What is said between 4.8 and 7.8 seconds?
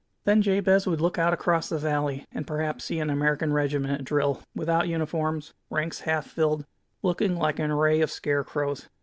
uniforms, ranks half filled, looking like an